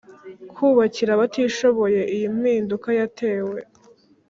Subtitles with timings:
[0.55, 3.59] kubakira abatishoboye Iyi mpinduka yatewe